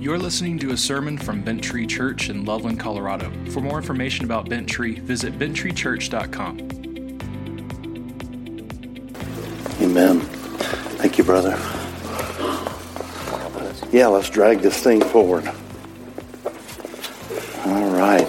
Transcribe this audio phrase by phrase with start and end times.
[0.00, 3.30] You're listening to a sermon from Bent Tree Church in Loveland, Colorado.
[3.50, 6.58] For more information about Bent Tree, visit benttreechurch.com.
[9.82, 10.20] Amen.
[10.96, 11.50] Thank you, brother.
[13.92, 15.46] Yeah, let's drag this thing forward.
[17.66, 18.26] All right.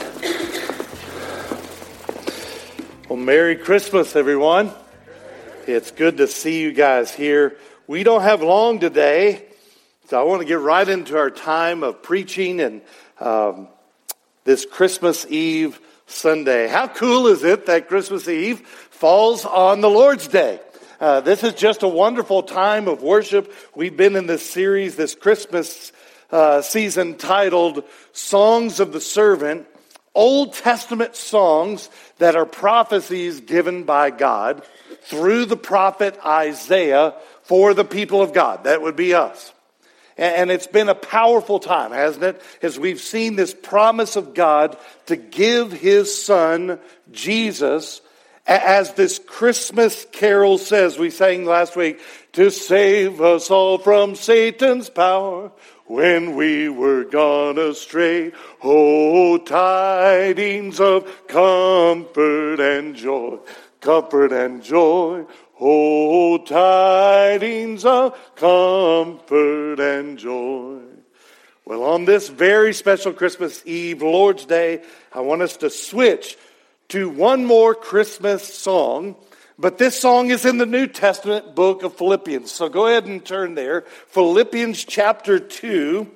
[3.08, 4.74] Well, Merry Christmas, everyone.
[5.68, 7.56] It's good to see you guys here.
[7.88, 9.46] We don't have long today,
[10.12, 12.82] so I want to get right into our time of preaching and
[13.22, 13.70] um,
[14.44, 16.68] this Christmas Eve Sunday.
[16.68, 20.60] How cool is it that Christmas Eve falls on the Lord's Day?
[21.00, 23.54] Uh, this is just a wonderful time of worship.
[23.74, 25.94] We've been in this series, this Christmas
[26.30, 29.66] uh, season titled Songs of the Servant,
[30.14, 34.62] Old Testament songs that are prophecies given by God
[35.04, 38.66] through the prophet Isaiah for the people of God.
[38.66, 39.54] That would be us.
[40.18, 42.42] And it's been a powerful time, hasn't it?
[42.62, 46.80] As we've seen this promise of God to give his son,
[47.12, 48.02] Jesus,
[48.46, 52.00] as this Christmas carol says, we sang last week,
[52.34, 55.52] to save us all from Satan's power
[55.86, 58.32] when we were gone astray.
[58.64, 63.40] Oh, tidings of comfort and joy,
[63.80, 65.26] comfort and joy.
[65.64, 70.80] Oh, tidings of comfort and joy.
[71.66, 74.82] Well, on this very special Christmas Eve, Lord's Day,
[75.14, 76.36] I want us to switch
[76.90, 79.16] to one more Christmas song.
[79.60, 82.52] But this song is in the New Testament book of Philippians.
[82.52, 83.82] So go ahead and turn there.
[84.08, 86.10] Philippians chapter 2,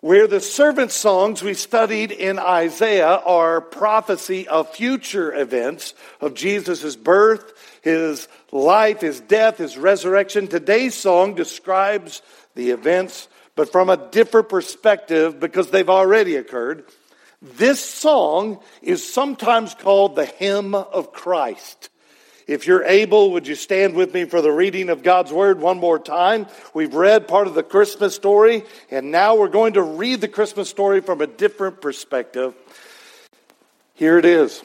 [0.00, 6.96] where the servant songs we studied in Isaiah are prophecy of future events of Jesus'
[6.96, 10.48] birth, his life, his death, his resurrection.
[10.48, 12.22] Today's song describes
[12.54, 16.84] the events, but from a different perspective because they've already occurred.
[17.42, 21.88] This song is sometimes called the hymn of Christ.
[22.46, 25.78] If you're able, would you stand with me for the reading of God's Word one
[25.78, 26.48] more time?
[26.74, 30.68] We've read part of the Christmas story, and now we're going to read the Christmas
[30.68, 32.54] story from a different perspective.
[33.94, 34.64] Here it is.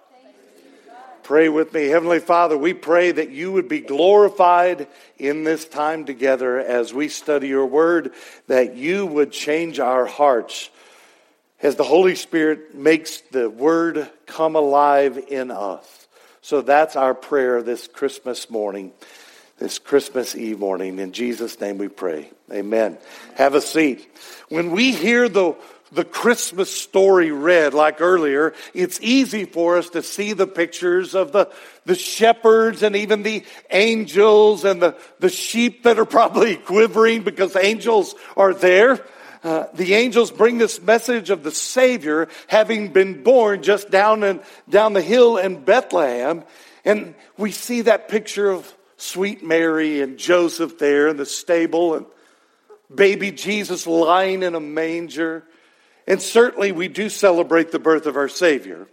[1.31, 1.85] Pray with me.
[1.85, 7.07] Heavenly Father, we pray that you would be glorified in this time together as we
[7.07, 8.11] study your word,
[8.47, 10.69] that you would change our hearts
[11.61, 16.05] as the Holy Spirit makes the word come alive in us.
[16.41, 18.91] So that's our prayer this Christmas morning,
[19.57, 20.99] this Christmas Eve morning.
[20.99, 22.29] In Jesus' name we pray.
[22.51, 22.97] Amen.
[23.35, 24.05] Have a seat.
[24.49, 25.55] When we hear the
[25.91, 31.31] the Christmas story read, like earlier, it's easy for us to see the pictures of
[31.31, 31.51] the,
[31.85, 37.55] the shepherds and even the angels and the, the sheep that are probably quivering because
[37.55, 39.05] angels are there.
[39.43, 44.41] Uh, the angels bring this message of the Savior having been born just down and
[44.69, 46.43] down the hill in Bethlehem.
[46.85, 52.05] And we see that picture of sweet Mary and Joseph there in the stable and
[52.93, 55.43] baby Jesus lying in a manger.
[56.07, 58.87] And certainly we do celebrate the birth of our Savior.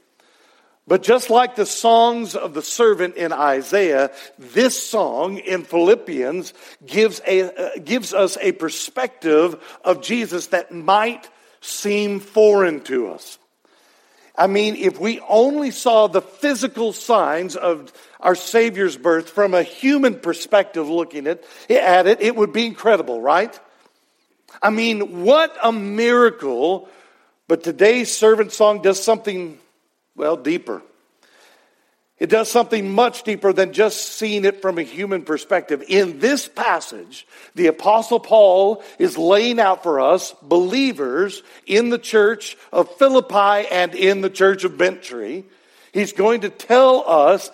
[0.87, 6.55] But just like the songs of the servant in Isaiah, this song in Philippians
[6.87, 11.29] gives, a, uh, gives us a perspective of Jesus that might
[11.61, 13.39] seem foreign to us.
[14.35, 19.65] I mean, if we only saw the physical signs of our Savior's birth from a
[19.65, 23.59] human perspective looking at, at it, it would be incredible, right?
[24.63, 26.89] I mean, what a miracle
[27.49, 29.59] but today's servant song does something,
[30.15, 30.83] well, deeper.
[32.19, 35.85] It does something much deeper than just seeing it from a human perspective.
[35.89, 42.57] In this passage, the apostle Paul is laying out for us believers in the church
[42.73, 45.45] of Philippi and in the church of Bent Tree.
[45.93, 47.51] He's going to tell us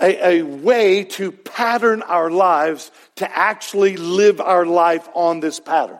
[0.00, 5.98] a, a, way to pattern our lives to actually live our life on this pattern.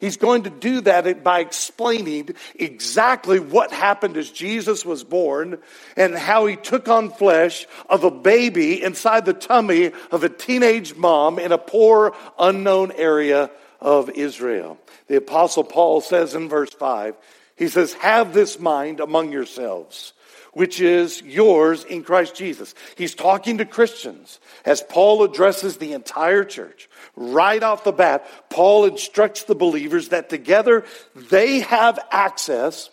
[0.00, 5.58] He's going to do that by explaining exactly what happened as Jesus was born
[5.94, 10.96] and how he took on flesh of a baby inside the tummy of a teenage
[10.96, 14.78] mom in a poor, unknown area of Israel.
[15.06, 17.14] The apostle Paul says in verse 5,
[17.56, 20.14] he says, have this mind among yourselves
[20.52, 22.74] which is yours in Christ Jesus.
[22.96, 26.88] He's talking to Christians as Paul addresses the entire church.
[27.16, 32.90] Right off the bat, Paul instructs the believers that together they have access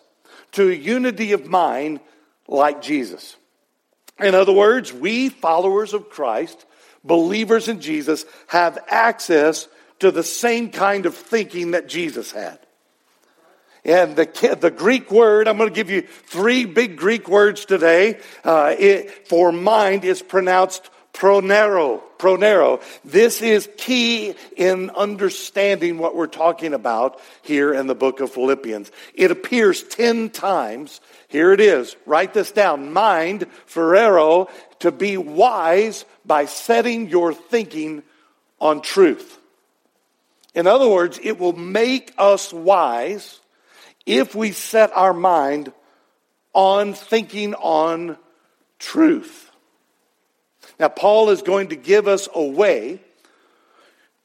[0.54, 2.00] to a unity of mind
[2.48, 3.36] like Jesus.
[4.20, 6.66] In other words, we followers of Christ,
[7.04, 9.68] believers in Jesus, have access
[10.00, 12.60] to the same kind of thinking that Jesus had.
[13.88, 18.20] And the, the Greek word, I'm going to give you three big Greek words today.
[18.44, 22.02] Uh, it, for mind is pronounced pronero.
[22.20, 22.82] Pronero.
[23.06, 28.92] This is key in understanding what we're talking about here in the book of Philippians.
[29.14, 31.00] It appears 10 times.
[31.30, 31.96] Here it is.
[32.06, 32.92] Write this down.
[32.92, 34.50] Mind, phoreo,
[34.80, 38.04] to be wise by setting your thinking
[38.60, 39.40] on truth.
[40.54, 43.40] In other words, it will make us wise
[44.08, 45.72] if we set our mind
[46.54, 48.18] on thinking on
[48.80, 49.52] truth.
[50.80, 53.00] Now, Paul is going to give us a way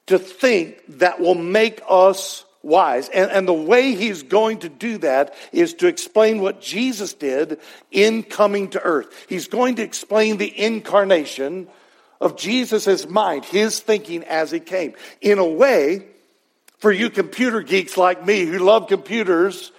[0.06, 3.08] to think that will make us wise.
[3.08, 7.58] And, and the way he's going to do that is to explain what Jesus did
[7.90, 9.26] in coming to earth.
[9.28, 11.69] He's going to explain the incarnation
[12.20, 14.94] of Jesus' mind, his thinking as he came.
[15.20, 16.06] In a way,
[16.82, 19.70] for you computer geeks like me who love computers,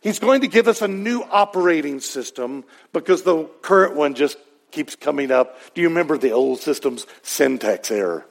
[0.00, 4.36] he's going to give us a new operating system because the current one just
[4.72, 5.56] keeps coming up.
[5.72, 8.26] Do you remember the old system's syntax error?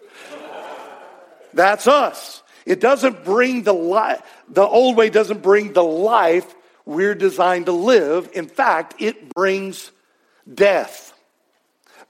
[1.54, 2.44] That's us.
[2.66, 6.54] It doesn't bring the life, the old way doesn't bring the life
[6.86, 8.30] we're designed to live.
[8.34, 9.90] In fact, it brings
[10.54, 11.11] death.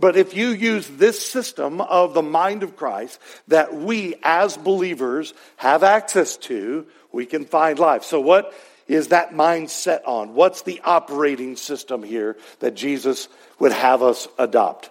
[0.01, 3.19] But if you use this system of the mind of Christ
[3.50, 8.03] that we as believers have access to, we can find life.
[8.03, 8.51] So, what
[8.88, 10.33] is that mind set on?
[10.33, 13.27] What's the operating system here that Jesus
[13.59, 14.89] would have us adopt?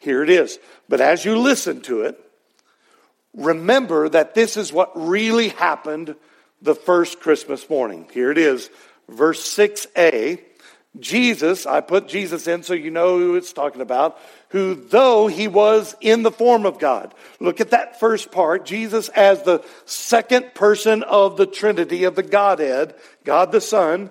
[0.00, 0.58] Here it is.
[0.88, 2.20] But as you listen to it,
[3.34, 6.16] remember that this is what really happened
[6.60, 8.08] the first Christmas morning.
[8.12, 8.70] Here it is,
[9.08, 10.40] verse 6a.
[10.98, 14.18] Jesus, I put Jesus in so you know who it's talking about,
[14.50, 17.14] who though he was in the form of God.
[17.38, 18.64] Look at that first part.
[18.64, 24.10] Jesus as the second person of the Trinity of the Godhead, God the Son,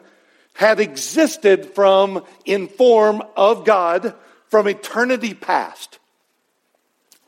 [0.54, 4.14] had existed from in form of God
[4.50, 6.00] from eternity past.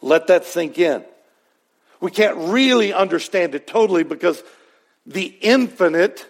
[0.01, 1.03] Let that sink in.
[1.99, 4.41] We can't really understand it totally because
[5.05, 6.27] the infinite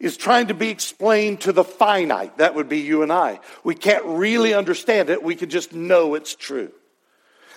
[0.00, 2.38] is trying to be explained to the finite.
[2.38, 3.40] That would be you and I.
[3.64, 5.22] We can't really understand it.
[5.22, 6.70] We can just know it's true.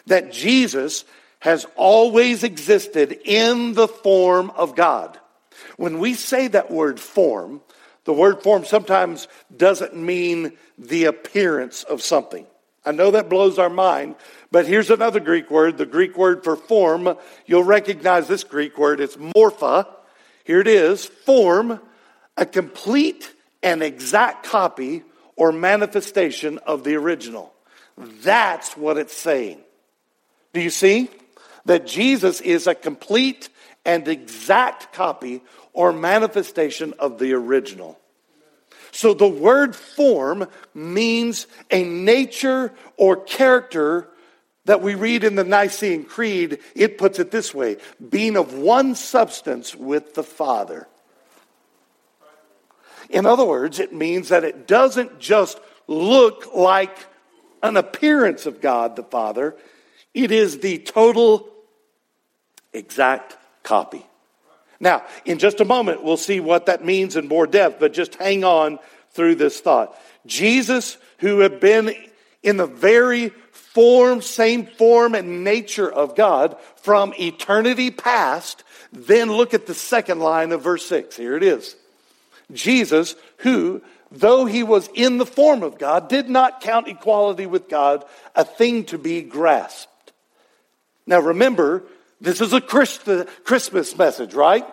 [0.08, 1.06] That Jesus
[1.40, 5.20] has always existed in the form of God.
[5.78, 7.62] When we say that word form,
[8.06, 12.48] the word form sometimes doesn't mean the appearance of something.
[12.84, 14.15] I know that blows our mind,
[14.51, 17.15] but here's another Greek word, the Greek word for form.
[17.46, 19.00] You'll recognize this Greek word.
[19.00, 19.88] It's morpha.
[20.44, 21.80] Here it is, form
[22.41, 23.31] a complete
[23.62, 25.03] and exact copy
[25.36, 27.53] or manifestation of the original.
[27.98, 29.60] That's what it's saying.
[30.51, 31.10] Do you see?
[31.65, 33.50] That Jesus is a complete
[33.86, 38.00] and exact copy or manifestation of the original.
[38.91, 44.07] So the word form means a nature or character
[44.65, 46.57] that we read in the Nicene Creed.
[46.75, 47.77] It puts it this way
[48.10, 50.88] being of one substance with the Father.
[53.12, 56.98] In other words, it means that it doesn't just look like
[57.62, 59.56] an appearance of God the Father,
[60.13, 61.48] it is the total
[62.74, 64.06] exact copy.
[64.80, 68.15] Now, in just a moment, we'll see what that means in more depth, but just
[68.15, 68.80] hang on
[69.12, 69.96] through this thought.
[70.25, 71.94] Jesus, who had been
[72.41, 79.53] in the very form, same form and nature of God from eternity past, then look
[79.53, 81.15] at the second line of verse 6.
[81.15, 81.75] Here it is.
[82.53, 83.81] Jesus, who,
[84.12, 88.05] though he was in the form of God, did not count equality with God
[88.36, 90.12] a thing to be grasped.
[91.05, 91.84] Now remember,
[92.20, 94.65] this is a Christmas message, right?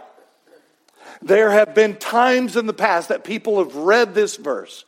[1.22, 4.84] There have been times in the past that people have read this verse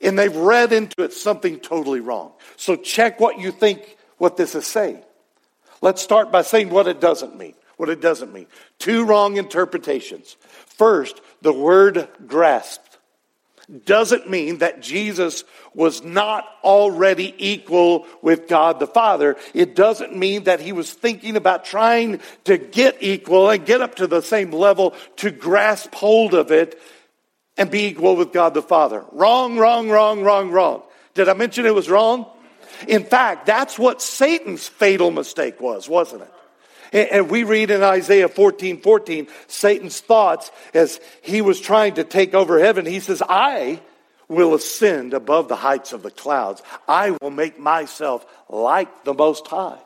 [0.00, 2.32] and they've read into it something totally wrong.
[2.56, 5.02] So check what you think what this is saying.
[5.80, 7.54] Let's start by saying what it doesn't mean.
[7.76, 8.46] What it doesn't mean.
[8.78, 10.36] Two wrong interpretations.
[10.66, 12.96] First, the word grasped
[13.84, 15.42] doesn't mean that Jesus
[15.74, 19.36] was not already equal with God the Father.
[19.54, 23.96] It doesn't mean that he was thinking about trying to get equal and get up
[23.96, 26.80] to the same level to grasp hold of it
[27.56, 29.04] and be equal with God the Father.
[29.10, 30.82] Wrong, wrong, wrong, wrong, wrong.
[31.14, 32.26] Did I mention it was wrong?
[32.86, 36.32] In fact, that's what Satan's fatal mistake was, wasn't it?
[36.92, 42.34] And we read in Isaiah 14 14, Satan's thoughts as he was trying to take
[42.34, 42.86] over heaven.
[42.86, 43.80] He says, I
[44.28, 46.62] will ascend above the heights of the clouds.
[46.88, 49.78] I will make myself like the Most High.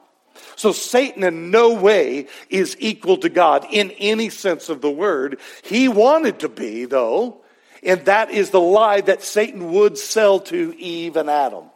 [0.57, 5.41] So Satan in no way is equal to God in any sense of the word.
[5.63, 7.41] He wanted to be, though,
[7.83, 11.70] and that is the lie that Satan would sell to Eve and Adam.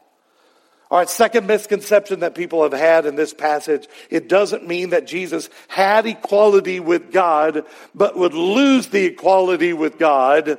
[0.91, 5.07] All right, second misconception that people have had in this passage it doesn't mean that
[5.07, 7.65] Jesus had equality with God,
[7.95, 10.59] but would lose the equality with God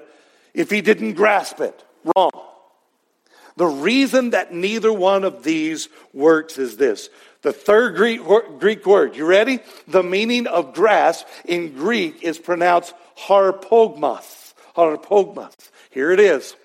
[0.53, 1.84] if he didn't grasp it.
[2.15, 2.32] Wrong.
[3.58, 7.10] The reason that neither one of these works is this.
[7.41, 9.60] The third Greek, word, you ready?
[9.88, 14.53] The meaning of grasp in Greek is pronounced harpogmos.
[14.75, 15.53] Harpogmos.
[15.91, 16.55] Here it is.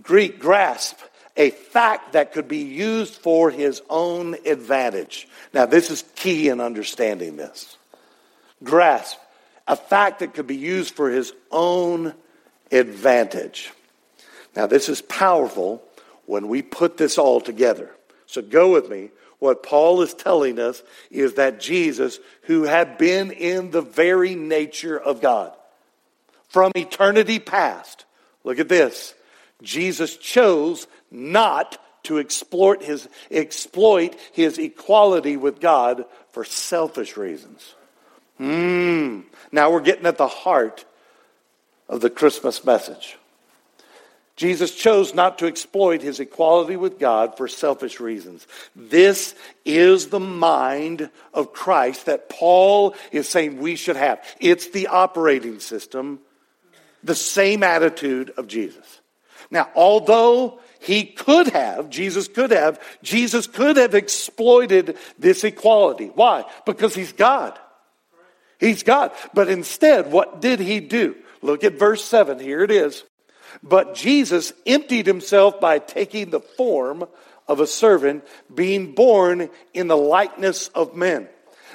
[0.00, 0.98] Greek grasp
[1.38, 5.28] a fact that could be used for his own advantage.
[5.54, 7.78] Now, this is key in understanding this.
[8.64, 9.16] Grasp,
[9.68, 12.12] a fact that could be used for his own
[12.72, 13.72] advantage.
[14.56, 15.82] Now, this is powerful
[16.26, 17.90] when we put this all together.
[18.26, 19.10] So go with me.
[19.38, 24.98] What Paul is telling us is that Jesus, who had been in the very nature
[24.98, 25.52] of God
[26.48, 28.04] from eternity past,
[28.42, 29.14] look at this,
[29.62, 37.74] Jesus chose not to exploit his, exploit his equality with God for selfish reasons.
[38.40, 39.24] Mm.
[39.52, 40.84] Now we're getting at the heart
[41.88, 43.18] of the Christmas message.
[44.36, 48.46] Jesus chose not to exploit his equality with God for selfish reasons.
[48.76, 49.34] This
[49.64, 54.24] is the mind of Christ that Paul is saying we should have.
[54.38, 56.20] It's the operating system,
[57.02, 59.00] the same attitude of Jesus.
[59.50, 66.06] Now, although he could have, Jesus could have, Jesus could have exploited this equality.
[66.14, 66.44] Why?
[66.66, 67.58] Because he's God.
[68.58, 69.12] He's God.
[69.34, 71.16] But instead, what did he do?
[71.42, 72.38] Look at verse 7.
[72.38, 73.04] Here it is.
[73.62, 77.04] But Jesus emptied himself by taking the form
[77.46, 81.28] of a servant, being born in the likeness of men.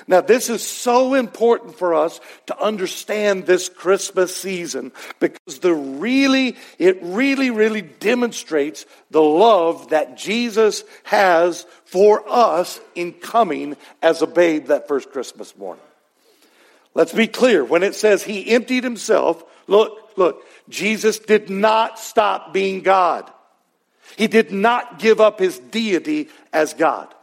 [0.08, 6.58] Now, this is so important for us to understand this Christmas season because the really,
[6.78, 14.28] it really, really demonstrates the love that Jesus has for us in coming as a
[14.28, 15.84] babe that first Christmas morning.
[16.94, 17.64] Let's be clear.
[17.64, 23.32] When it says he emptied himself, look, look, Jesus did not stop being God.
[24.18, 27.14] He did not give up his deity as God.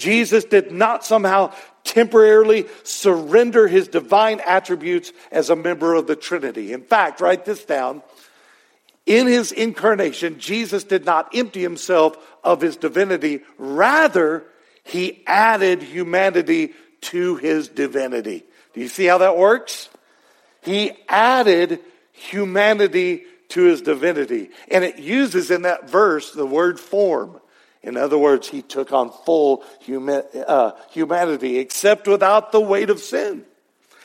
[0.00, 1.52] Jesus did not somehow
[1.84, 6.72] temporarily surrender his divine attributes as a member of the Trinity.
[6.72, 8.02] In fact, write this down.
[9.06, 13.40] In his incarnation, Jesus did not empty himself of his divinity.
[13.58, 14.44] Rather,
[14.84, 18.44] he added humanity to his divinity.
[18.72, 19.88] Do you see how that works?
[20.62, 21.80] He added
[22.12, 24.50] humanity to his divinity.
[24.70, 27.40] And it uses in that verse the word form.
[27.82, 33.00] In other words, he took on full huma- uh, humanity, except without the weight of
[33.00, 33.44] sin.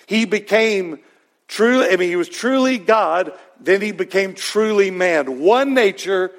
[0.05, 0.99] He became
[1.47, 5.39] truly, I mean, he was truly God, then he became truly man.
[5.41, 6.31] One nature,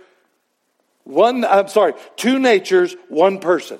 [1.04, 3.78] one, I'm sorry, two natures, one person.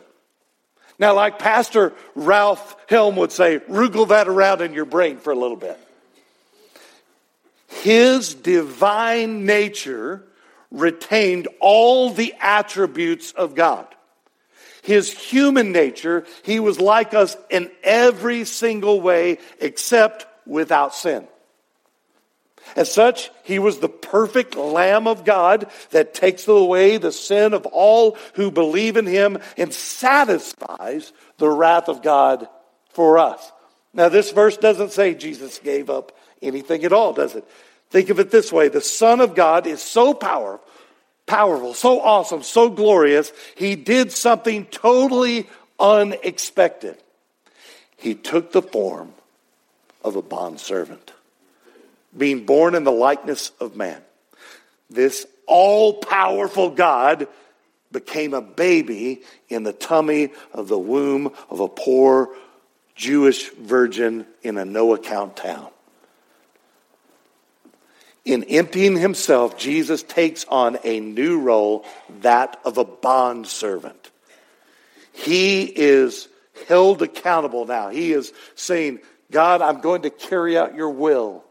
[0.99, 5.37] Now, like Pastor Ralph Helm would say, wriggle that around in your brain for a
[5.37, 5.79] little bit.
[7.69, 10.25] His divine nature
[10.77, 13.87] retained all the attributes of God.
[14.83, 21.27] His human nature, he was like us in every single way except without sin.
[22.75, 27.65] As such, he was the perfect Lamb of God that takes away the sin of
[27.67, 32.49] all who believe in him and satisfies the wrath of God
[32.91, 33.53] for us.
[33.95, 37.49] Now, this verse doesn't say Jesus gave up anything at all, does it?
[37.91, 40.67] Think of it this way the Son of God is so powerful,
[41.27, 46.97] powerful, so awesome, so glorious, he did something totally unexpected.
[47.97, 49.13] He took the form
[50.05, 51.13] of a bondservant,
[52.17, 54.03] being born in the likeness of man.
[54.89, 57.29] this all powerful God
[57.93, 62.31] became a baby in the tummy of the womb of a poor
[62.97, 65.69] Jewish virgin in a no account town.
[68.27, 71.87] In emptying himself, Jesus takes on a new role,
[72.23, 74.11] that of a bond servant.
[75.13, 76.27] He is
[76.67, 77.91] held accountable now.
[77.91, 78.99] He is saying,
[79.31, 81.45] God, I'm going to carry out your will.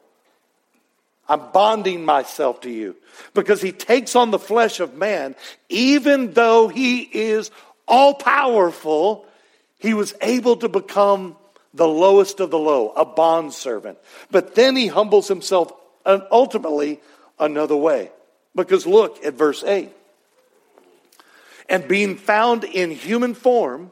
[1.30, 2.98] I'm bonding myself to you.
[3.34, 5.36] Because he takes on the flesh of man,
[5.70, 7.52] even though he is
[7.88, 9.26] all powerful,
[9.80, 11.38] he was able to become
[11.74, 13.98] the lowest of the low, a bondservant.
[14.30, 15.72] But then he humbles himself
[16.06, 17.02] ultimately
[17.40, 18.12] another way.
[18.56, 19.90] Because look at verse 8.
[21.68, 23.92] And being found in human form,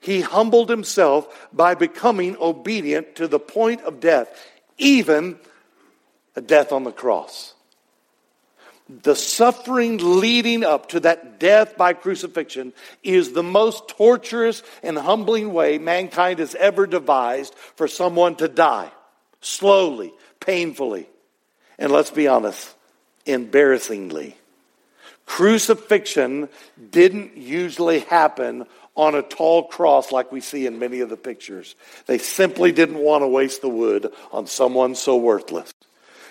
[0.00, 4.28] he humbled himself by becoming obedient to the point of death,
[4.76, 5.38] even
[6.36, 7.54] a death on the cross.
[8.88, 15.52] The suffering leading up to that death by crucifixion is the most torturous and humbling
[15.52, 18.90] way mankind has ever devised for someone to die.
[19.40, 21.06] Slowly, painfully,
[21.78, 22.74] and let's be honest,
[23.26, 24.36] embarrassingly.
[25.26, 26.48] Crucifixion
[26.90, 28.66] didn't usually happen
[28.96, 31.76] on a tall cross like we see in many of the pictures.
[32.06, 35.72] They simply didn't want to waste the wood on someone so worthless.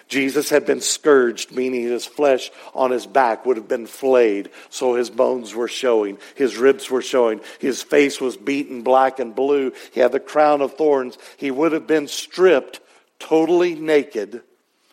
[0.08, 4.96] Jesus had been scourged, meaning his flesh on his back would have been flayed, so
[4.96, 9.74] his bones were showing, his ribs were showing, his face was beaten black and blue,
[9.92, 11.18] he had the crown of thorns.
[11.36, 12.80] He would have been stripped,
[13.20, 14.42] totally naked,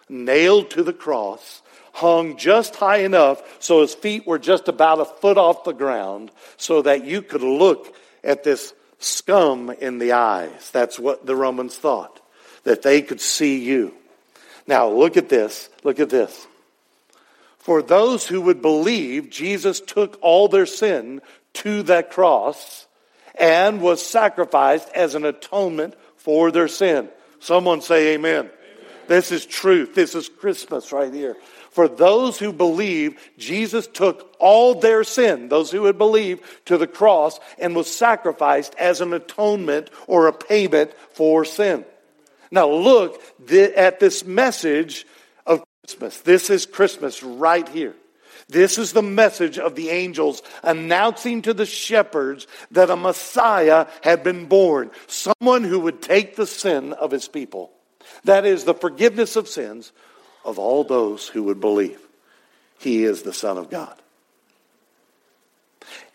[0.08, 5.04] nailed to the cross, hung just high enough so his feet were just about a
[5.04, 10.70] foot off the ground so that you could look at this scum in the eyes.
[10.70, 12.20] That's what the Romans thought,
[12.64, 13.94] that they could see you.
[14.66, 15.68] Now, look at this.
[15.82, 16.46] Look at this.
[17.58, 21.22] For those who would believe, Jesus took all their sin
[21.54, 22.86] to that cross
[23.34, 27.08] and was sacrificed as an atonement for their sin.
[27.40, 28.50] Someone say amen.
[29.08, 29.94] This is truth.
[29.94, 31.36] This is Christmas right here.
[31.70, 36.86] For those who believe, Jesus took all their sin, those who would believe, to the
[36.86, 41.84] cross and was sacrificed as an atonement or a payment for sin.
[42.50, 45.06] Now look at this message
[45.46, 46.20] of Christmas.
[46.20, 47.96] This is Christmas right here.
[48.48, 54.22] This is the message of the angels announcing to the shepherds that a Messiah had
[54.22, 57.73] been born, someone who would take the sin of his people.
[58.24, 59.92] That is the forgiveness of sins
[60.44, 62.00] of all those who would believe.
[62.78, 63.96] He is the Son of God.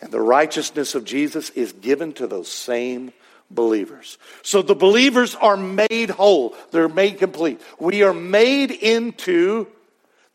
[0.01, 3.11] And the righteousness of Jesus is given to those same
[3.51, 4.17] believers.
[4.43, 7.61] So the believers are made whole, they're made complete.
[7.79, 9.67] We are made into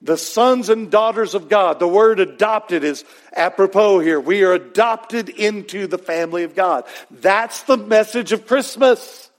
[0.02, 1.78] the sons and daughters of God.
[1.78, 4.20] The word adopted is apropos here.
[4.20, 6.84] We are adopted into the family of God.
[7.10, 9.30] That's the message of Christmas.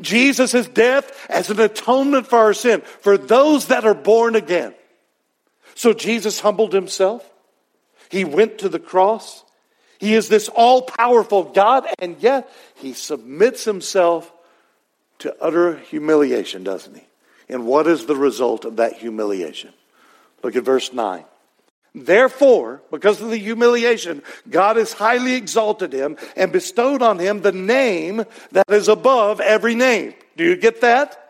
[0.00, 4.74] Jesus' death as an atonement for our sin, for those that are born again.
[5.74, 7.28] So Jesus humbled himself.
[8.10, 9.44] He went to the cross.
[9.98, 14.32] He is this all powerful God, and yet he submits himself
[15.20, 17.02] to utter humiliation, doesn't he?
[17.48, 19.72] And what is the result of that humiliation?
[20.42, 21.24] Look at verse 9.
[21.94, 27.52] Therefore, because of the humiliation, God has highly exalted him and bestowed on him the
[27.52, 30.14] name that is above every name.
[30.36, 31.24] Do you get that?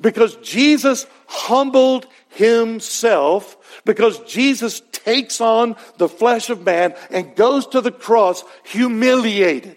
[0.00, 7.80] Because Jesus humbled himself, because Jesus takes on the flesh of man and goes to
[7.80, 9.76] the cross humiliated,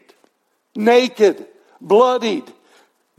[0.75, 1.45] naked,
[1.81, 2.51] bloodied.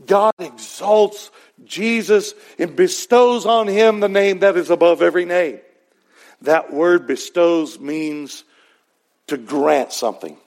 [0.05, 1.31] God exalts
[1.63, 5.59] Jesus and bestows on him the name that is above every name.
[6.41, 8.43] That word bestows means
[9.27, 10.37] to grant something.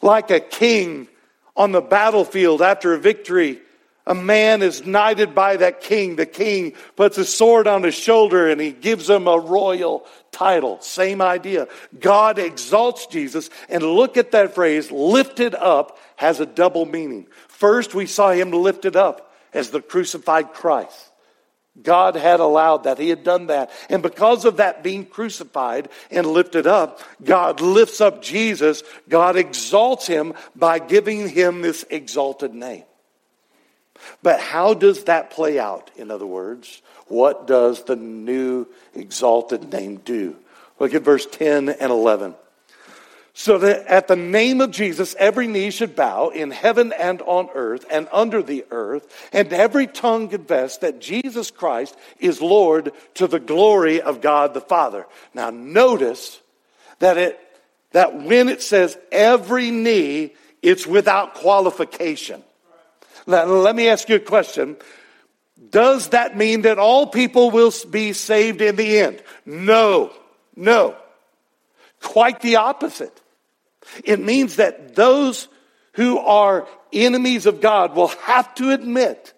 [0.00, 1.08] Like a king
[1.56, 3.60] on the battlefield after a victory,
[4.06, 6.16] a man is knighted by that king.
[6.16, 10.80] The king puts a sword on his shoulder and he gives him a royal title.
[10.80, 11.68] Same idea.
[12.00, 13.48] God exalts Jesus.
[13.68, 17.26] And look at that phrase, lifted up, has a double meaning.
[17.48, 21.11] First, we saw him lifted up as the crucified Christ.
[21.80, 22.98] God had allowed that.
[22.98, 23.70] He had done that.
[23.88, 28.82] And because of that being crucified and lifted up, God lifts up Jesus.
[29.08, 32.84] God exalts him by giving him this exalted name.
[34.22, 35.90] But how does that play out?
[35.96, 40.36] In other words, what does the new exalted name do?
[40.78, 42.34] Look at verse 10 and 11.
[43.34, 47.48] So that at the name of Jesus, every knee should bow in heaven and on
[47.54, 53.26] earth and under the earth, and every tongue confess that Jesus Christ is Lord to
[53.26, 55.06] the glory of God the Father.
[55.32, 56.40] Now notice
[56.98, 57.40] that it,
[57.92, 62.42] that when it says every knee, it's without qualification.
[63.26, 64.76] Now, let me ask you a question.
[65.70, 69.22] Does that mean that all people will be saved in the end?
[69.46, 70.12] No,
[70.56, 70.96] no.
[72.00, 73.21] Quite the opposite.
[74.04, 75.48] It means that those
[75.94, 79.32] who are enemies of God will have to admit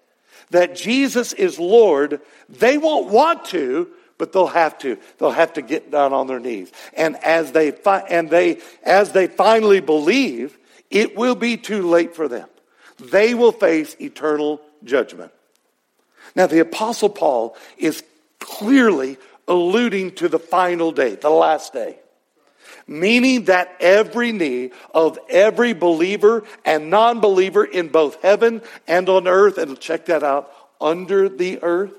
[0.51, 2.21] that Jesus is Lord.
[2.49, 3.89] They won't want to,
[4.19, 4.99] but they'll have to.
[5.19, 6.71] They'll have to get down on their knees.
[6.97, 10.57] And as they fi- and they as they finally believe,
[10.91, 12.49] it will be too late for them.
[13.01, 15.33] They will face eternal judgment.
[16.37, 18.05] Now the apostle Paul is
[18.39, 21.99] clearly alluding to the final day, the last day
[22.87, 29.27] meaning that every knee of every believer and non believer in both heaven and on
[29.27, 31.95] earth, and check that out, under the earth,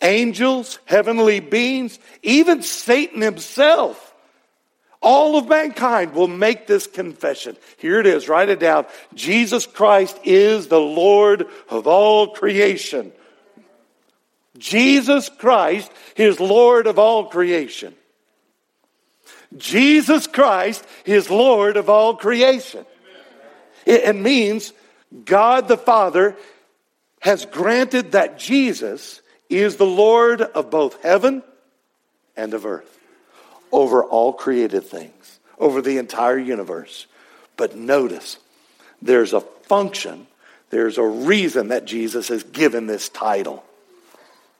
[0.00, 4.06] angels, heavenly beings, even Satan himself.
[5.02, 7.56] All of mankind will make this confession.
[7.78, 8.84] Here it is, write it down.
[9.14, 13.12] Jesus Christ is the Lord of all creation.
[14.58, 17.94] Jesus Christ is Lord of all creation.
[19.56, 22.86] Jesus Christ is Lord of all creation.
[23.84, 24.72] It, it means
[25.24, 26.36] God the Father
[27.20, 31.42] has granted that Jesus is the Lord of both heaven
[32.36, 32.98] and of earth,
[33.72, 37.06] over all created things, over the entire universe.
[37.56, 38.38] But notice,
[39.02, 40.26] there's a function,
[40.70, 43.64] there's a reason that Jesus has given this title.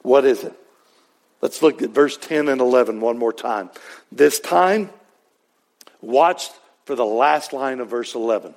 [0.03, 0.60] What is it?
[1.41, 3.71] Let's look at verse 10 and 11 one more time.
[4.13, 4.91] This time,
[6.01, 6.49] watch
[6.85, 8.55] for the last line of verse 11.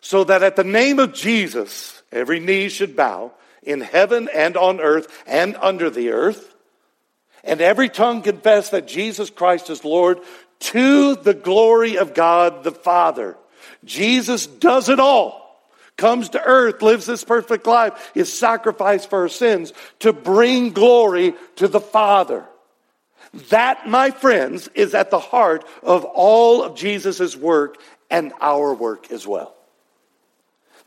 [0.00, 4.80] So that at the name of Jesus, every knee should bow in heaven and on
[4.80, 6.54] earth and under the earth,
[7.44, 10.20] and every tongue confess that Jesus Christ is Lord
[10.60, 13.36] to the glory of God the Father.
[13.84, 15.47] Jesus does it all
[15.98, 21.34] comes to earth, lives this perfect life, is sacrificed for our sins to bring glory
[21.56, 22.46] to the Father.
[23.50, 27.76] That, my friends, is at the heart of all of Jesus' work
[28.10, 29.54] and our work as well.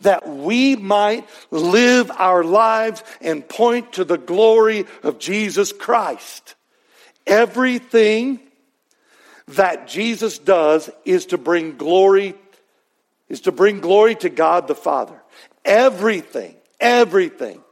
[0.02, 6.56] That we might live our lives and point to the glory of Jesus Christ.
[7.28, 8.40] Everything
[9.50, 12.34] that Jesus does is to bring glory
[13.32, 15.18] is to bring glory to God the Father.
[15.64, 17.64] Everything, everything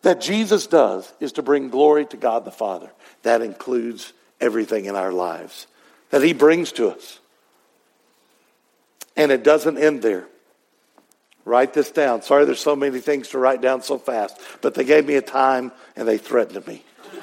[0.00, 2.90] that Jesus does is to bring glory to God the Father.
[3.22, 5.66] That includes everything in our lives
[6.08, 7.20] that He brings to us.
[9.14, 10.26] And it doesn't end there.
[11.44, 12.22] Write this down.
[12.22, 15.22] Sorry, there's so many things to write down so fast, but they gave me a
[15.22, 16.82] time and they threatened me.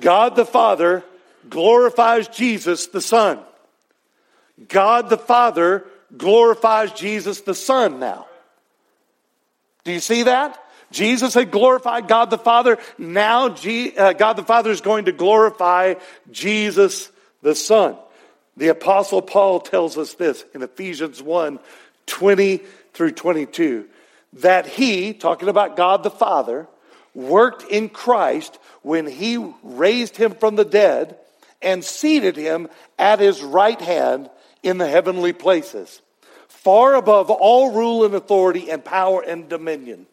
[0.00, 1.04] God the Father
[1.48, 3.38] glorifies Jesus the Son.
[4.68, 5.84] God the Father
[6.16, 8.26] glorifies Jesus the Son now.
[9.84, 10.58] Do you see that?
[10.90, 12.78] Jesus had glorified God the Father.
[12.98, 15.94] Now uh, God the Father is going to glorify
[16.30, 17.10] Jesus
[17.40, 17.96] the Son.
[18.56, 21.58] The Apostle Paul tells us this in Ephesians 1
[22.06, 22.60] 20
[22.92, 23.88] through 22
[24.34, 26.66] that he, talking about God the Father,
[27.14, 31.16] worked in Christ when he raised him from the dead
[31.60, 34.30] and seated him at his right hand
[34.62, 36.00] in the heavenly places,
[36.48, 40.06] far above all rule and authority and power and dominion.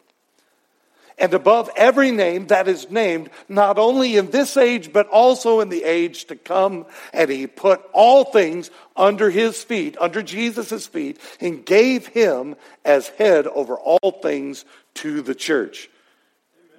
[1.20, 5.68] And above every name that is named, not only in this age, but also in
[5.68, 6.86] the age to come.
[7.12, 13.08] And he put all things under his feet, under Jesus' feet, and gave him as
[13.08, 15.90] head over all things to the church.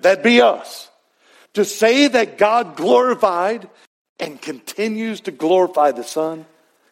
[0.01, 0.89] That be us.
[1.53, 3.69] To say that God glorified
[4.19, 6.47] and continues to glorify the Son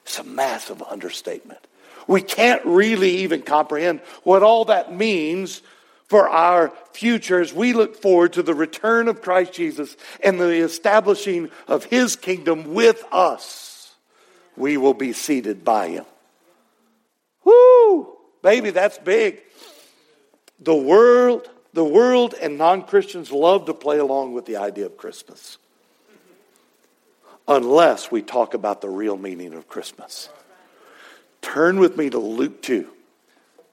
[0.10, 1.60] it's a massive understatement.
[2.08, 5.62] We can't really even comprehend what all that means
[6.08, 10.64] for our future as we look forward to the return of Christ Jesus and the
[10.64, 13.94] establishing of his kingdom with us.
[14.58, 16.06] We will be seated by him.
[17.44, 18.18] Whoo!
[18.42, 19.44] Baby, that's big.
[20.60, 25.60] The world, the world and non-Christians love to play along with the idea of Christmas
[27.50, 30.30] unless we talk about the real meaning of Christmas.
[31.42, 32.88] Turn with me to Luke 2.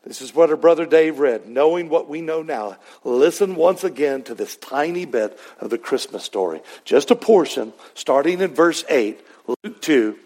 [0.04, 1.46] This is what our brother Dave read.
[1.46, 6.22] Knowing what we know now, listen once again to this tiny bit of the Christmas
[6.22, 6.62] story.
[6.84, 9.20] Just a portion, starting in verse 8,
[9.64, 10.16] Luke 2.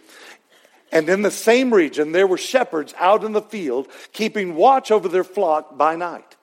[0.93, 5.09] And in the same region, there were shepherds out in the field, keeping watch over
[5.09, 6.37] their flock by night.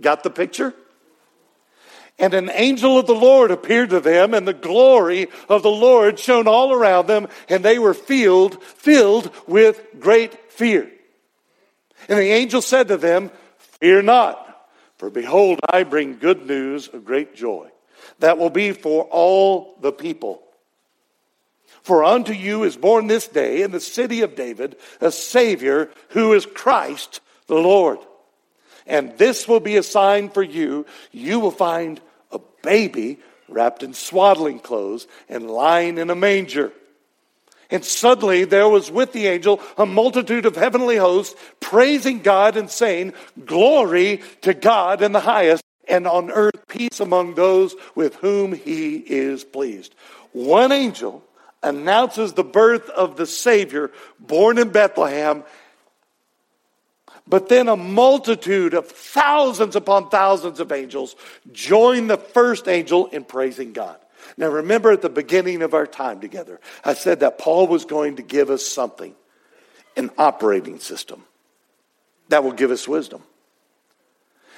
[0.00, 0.74] Got the picture?
[2.22, 6.18] And an angel of the Lord appeared to them, and the glory of the Lord
[6.18, 10.90] shone all around them, and they were filled, filled with great fear.
[12.08, 13.30] And the angel said to them,
[13.80, 17.68] Fear not, for behold, I bring good news of great joy
[18.20, 20.42] that will be for all the people.
[21.82, 26.32] For unto you is born this day in the city of David a Savior who
[26.32, 27.98] is Christ the Lord.
[28.86, 30.86] And this will be a sign for you.
[31.10, 32.00] You will find
[32.62, 36.72] baby wrapped in swaddling clothes and lying in a manger.
[37.70, 42.70] And suddenly there was with the angel a multitude of heavenly hosts praising God and
[42.70, 43.14] saying,
[43.46, 48.96] Glory to God in the highest, and on earth peace among those with whom he
[48.96, 49.94] is pleased.
[50.32, 51.24] One angel
[51.62, 55.44] announces the birth of the Savior born in Bethlehem.
[57.26, 61.14] But then a multitude of thousands upon thousands of angels
[61.52, 63.98] join the first angel in praising God.
[64.36, 68.16] Now, remember at the beginning of our time together, I said that Paul was going
[68.16, 69.14] to give us something
[69.96, 71.22] an operating system
[72.28, 73.22] that will give us wisdom.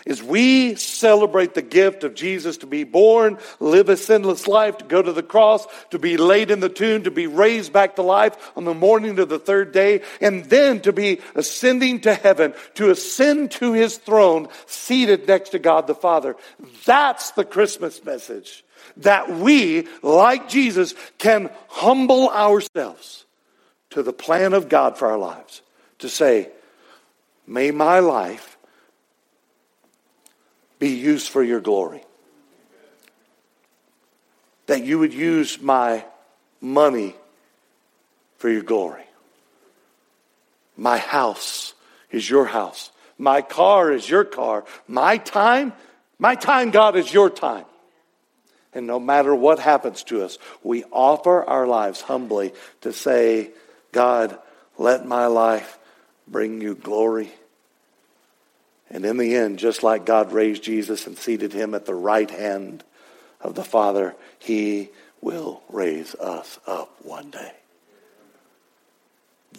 [0.06, 4.84] As we celebrate the gift of Jesus to be born, live a sinless life, to
[4.84, 8.02] go to the cross, to be laid in the tomb, to be raised back to
[8.02, 12.52] life on the morning of the third day, and then to be ascending to heaven,
[12.74, 16.36] to ascend to his throne, seated next to God the Father.
[16.84, 18.62] That's the Christmas message
[18.98, 23.24] that we, like Jesus, can humble ourselves
[23.90, 25.62] to the plan of God for our lives.
[26.00, 26.50] To say,
[27.46, 28.53] may my life
[30.84, 32.04] be used for your glory.
[34.66, 36.04] That you would use my
[36.60, 37.14] money
[38.36, 39.04] for your glory.
[40.76, 41.72] My house
[42.10, 42.90] is your house.
[43.16, 44.66] My car is your car.
[44.86, 45.72] My time,
[46.18, 47.64] my time, God, is your time.
[48.74, 53.52] And no matter what happens to us, we offer our lives humbly to say,
[53.90, 54.38] God,
[54.76, 55.78] let my life
[56.28, 57.32] bring you glory.
[58.94, 62.30] And in the end, just like God raised Jesus and seated him at the right
[62.30, 62.84] hand
[63.40, 67.52] of the Father, he will raise us up one day.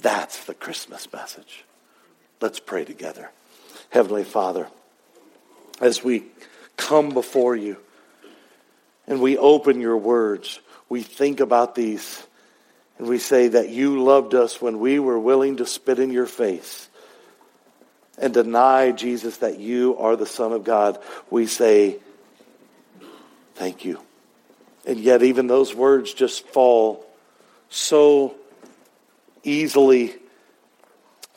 [0.01, 1.65] That's the Christmas message.
[2.39, 3.29] Let's pray together.
[3.89, 4.69] Heavenly Father,
[5.81, 6.23] as we
[6.77, 7.75] come before you,
[9.05, 12.25] and we open your words, we think about these,
[12.97, 16.25] and we say that you loved us when we were willing to spit in your
[16.25, 16.87] face
[18.17, 20.99] and deny, Jesus, that you are the Son of God,
[21.29, 21.99] we say,
[23.55, 24.01] Thank you.
[24.85, 27.05] And yet, even those words just fall
[27.69, 28.35] so
[29.43, 30.15] easily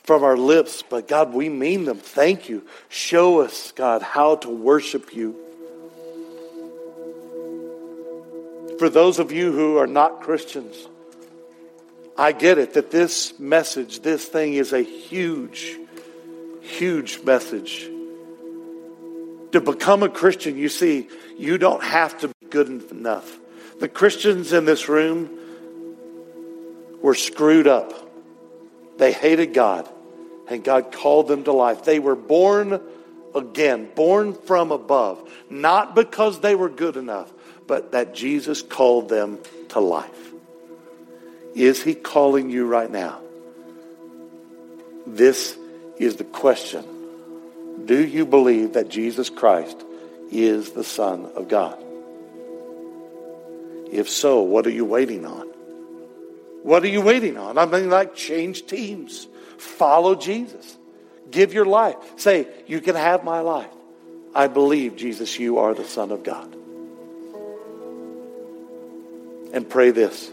[0.03, 0.83] from our lips.
[0.87, 1.97] But God, we mean them.
[1.97, 2.63] Thank you.
[2.89, 5.35] Show us, God, how to worship you.
[8.77, 10.75] For those of you who are not Christians,
[12.17, 15.77] I get it that this message, this thing is a huge,
[16.69, 17.89] huge message.
[19.51, 23.37] To become a Christian, you see, you don't have to be good enough.
[23.79, 25.29] The Christians in this room
[27.01, 27.93] were screwed up.
[28.97, 29.89] They hated God,
[30.47, 31.83] and God called them to life.
[31.85, 32.81] They were born
[33.33, 37.31] again, born from above, not because they were good enough,
[37.67, 40.33] but that Jesus called them to life.
[41.55, 43.21] Is he calling you right now?
[45.07, 45.57] This
[45.99, 46.85] is the question.
[47.85, 49.83] Do you believe that Jesus Christ
[50.31, 51.77] is the Son of God?
[53.91, 55.47] If so, what are you waiting on?
[56.63, 57.57] What are you waiting on?
[57.57, 60.77] I mean, like, change teams, follow Jesus,
[61.31, 61.95] give your life.
[62.17, 63.71] Say, You can have my life.
[64.35, 66.55] I believe, Jesus, you are the Son of God
[69.53, 70.31] and pray this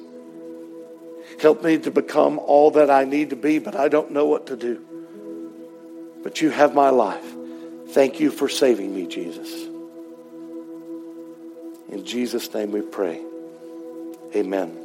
[1.41, 4.47] Help me to become all that I need to be, but I don't know what
[4.47, 4.81] to do.
[6.27, 7.25] But you have my life.
[7.91, 9.49] Thank you for saving me, Jesus.
[11.89, 13.23] In Jesus' name we pray.
[14.35, 14.77] Amen.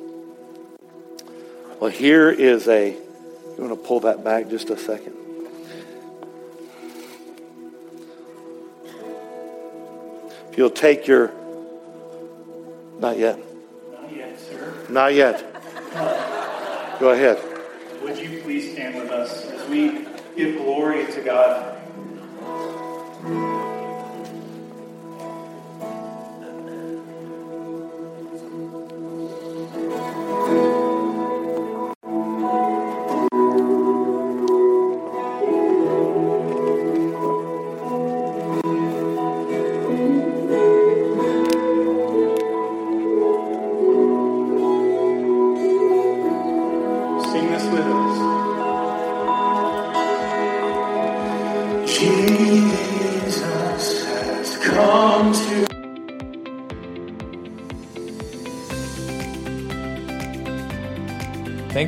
[1.80, 2.90] Well, here is a.
[2.92, 5.16] You want to pull that back just a second?
[10.52, 11.32] If you'll take your.
[13.00, 13.40] Not yet.
[13.90, 14.40] Not yet.
[14.40, 14.86] Sir.
[14.92, 15.40] Not yet.
[17.00, 17.42] Go ahead.
[18.04, 21.78] Would you please stand with us as we give glory to God.